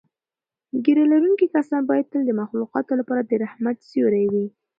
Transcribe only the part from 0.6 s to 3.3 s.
ږیره لرونکي کسان باید تل د مخلوقاتو لپاره